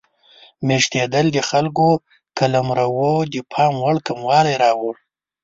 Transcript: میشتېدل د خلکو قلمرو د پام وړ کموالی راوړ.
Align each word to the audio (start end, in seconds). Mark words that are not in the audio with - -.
میشتېدل 0.67 1.25
د 1.33 1.37
خلکو 1.49 1.87
قلمرو 2.37 3.11
د 3.33 3.35
پام 3.51 3.73
وړ 3.83 3.95
کموالی 4.07 4.55
راوړ. 4.63 4.93